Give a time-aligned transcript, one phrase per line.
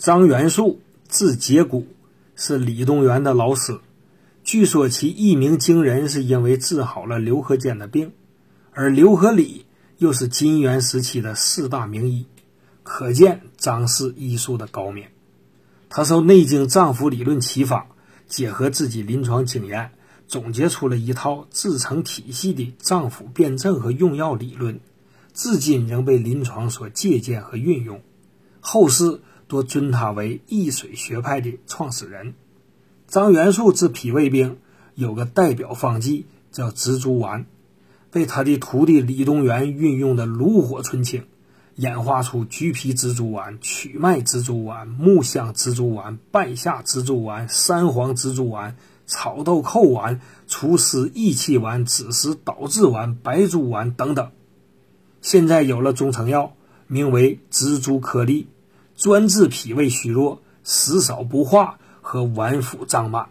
[0.00, 1.86] 张元素，字节骨，
[2.34, 3.78] 是李东垣的老师。
[4.42, 8.10] 据说其一鸣惊人，是因为治好了刘和坚的病。
[8.72, 9.66] 而刘和李
[9.98, 12.24] 又是金元时期的四大名医，
[12.82, 15.04] 可见张氏医术的高明。
[15.90, 17.86] 他受《内经》脏腑理论启发，
[18.26, 19.90] 结合自己临床经验，
[20.26, 24.80] 总结出了一套自成体系的脏腑辨证和用药理论，
[25.34, 28.00] 至今仍被临床所借鉴和运用。
[28.60, 29.20] 后世。
[29.50, 32.34] 多尊他为易水学派的创始人。
[33.08, 34.58] 张元素治脾胃病
[34.94, 37.46] 有个代表方剂叫蜘蛛丸，
[38.12, 41.24] 被他的徒弟李东垣运用的炉火纯青，
[41.74, 54.30] 演化出橘皮蜘蛛丸、曲麦蜘蛛丸、木香蜘蛛丸、半夏蜘蛛丸、三黄蜘蛛丸、草豆蔻丸、除湿益气丸、子时导致丸、白术丸等等。
[55.20, 56.54] 现在有了中成药，
[56.86, 58.46] 名为蜘蛛颗粒。
[59.00, 63.30] 专治脾胃虚弱、食少不化和脘腹胀满。